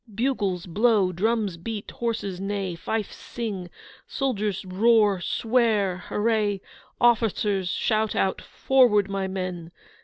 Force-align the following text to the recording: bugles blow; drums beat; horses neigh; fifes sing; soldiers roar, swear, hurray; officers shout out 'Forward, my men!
bugles 0.15 0.65
blow; 0.65 1.11
drums 1.11 1.57
beat; 1.57 1.91
horses 1.91 2.39
neigh; 2.41 2.73
fifes 2.73 3.15
sing; 3.15 3.69
soldiers 4.07 4.65
roar, 4.65 5.21
swear, 5.21 5.97
hurray; 5.97 6.59
officers 6.99 7.69
shout 7.69 8.15
out 8.15 8.41
'Forward, 8.41 9.07
my 9.11 9.27
men! 9.27 9.71